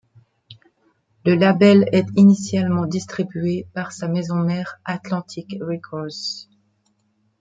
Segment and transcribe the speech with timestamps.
[1.25, 6.49] Le label est initialement distribué par sa maison-mère Atlantic Records.